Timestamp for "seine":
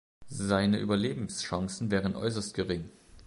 0.29-0.79